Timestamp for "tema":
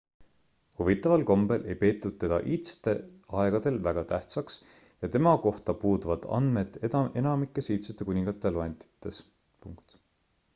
5.17-5.35